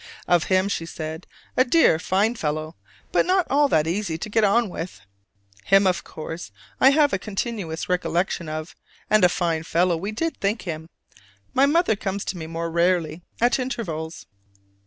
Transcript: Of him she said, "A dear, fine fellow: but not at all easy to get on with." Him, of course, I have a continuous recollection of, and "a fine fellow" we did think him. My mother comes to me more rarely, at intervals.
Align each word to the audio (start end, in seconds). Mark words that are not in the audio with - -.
Of 0.27 0.45
him 0.45 0.67
she 0.67 0.87
said, 0.87 1.27
"A 1.55 1.63
dear, 1.63 1.99
fine 1.99 2.33
fellow: 2.33 2.75
but 3.11 3.23
not 3.23 3.45
at 3.45 3.51
all 3.51 3.87
easy 3.87 4.17
to 4.17 4.29
get 4.29 4.43
on 4.43 4.67
with." 4.67 5.01
Him, 5.65 5.85
of 5.85 6.03
course, 6.03 6.51
I 6.79 6.89
have 6.89 7.13
a 7.13 7.19
continuous 7.19 7.87
recollection 7.87 8.49
of, 8.49 8.75
and 9.11 9.23
"a 9.23 9.29
fine 9.29 9.61
fellow" 9.61 9.95
we 9.95 10.11
did 10.11 10.37
think 10.37 10.63
him. 10.63 10.89
My 11.53 11.67
mother 11.67 11.95
comes 11.95 12.25
to 12.25 12.37
me 12.39 12.47
more 12.47 12.71
rarely, 12.71 13.21
at 13.39 13.59
intervals. 13.59 14.25